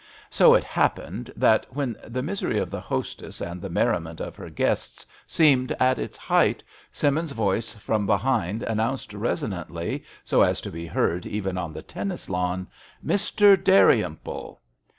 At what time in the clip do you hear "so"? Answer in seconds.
0.31-0.55, 10.23-10.41